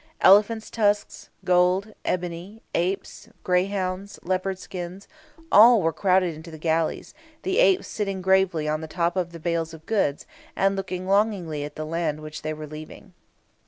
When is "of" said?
9.15-9.31, 9.75-9.85